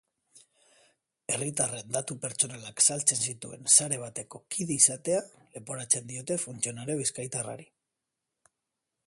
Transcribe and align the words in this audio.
Herritarren 1.33 1.91
datu 1.97 2.15
pertsonalak 2.23 2.81
saltzen 2.85 3.21
zituen 3.33 3.69
sare 3.75 4.01
bateko 4.05 4.43
kide 4.57 4.79
izatea 4.85 5.21
leporatzen 5.59 6.11
diote 6.15 6.41
funtzionario 6.47 6.99
bizkaitarrari. 7.05 7.71